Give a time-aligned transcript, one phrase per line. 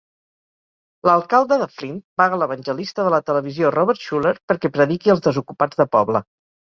[1.07, 5.87] L'alcalde de Flint paga l'evangelista de la televisió Robert Schuller perquè prediqui als desocupats de
[5.97, 6.23] poble.